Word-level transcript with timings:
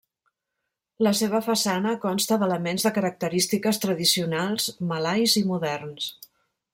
La 1.07 1.11
seva 1.19 1.41
façana 1.47 1.91
consta 2.05 2.37
d'elements 2.43 2.87
de 2.87 2.93
característiques 2.97 3.81
tradicionals 3.85 4.69
malais 4.93 5.37
i 5.43 5.45
moderns. 5.55 6.09